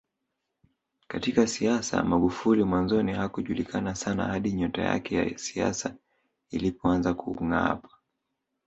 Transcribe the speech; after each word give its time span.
Katika 1.07 1.47
siasa 1.47 2.03
Magufuli 2.03 2.63
mwanzoni 2.63 3.13
hakujulikana 3.13 3.95
sana 3.95 4.25
hadi 4.27 4.51
nyota 4.51 4.81
yake 4.81 5.15
ya 5.15 5.25
isiasa 5.25 5.95
ilipoanza 6.49 7.13
kungaapa 7.13 7.89